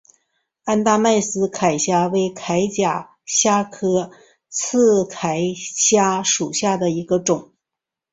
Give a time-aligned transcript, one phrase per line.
[0.63, 4.09] 安达曼刺铠虾为铠甲虾科
[4.49, 7.53] 刺铠虾属下的一个种。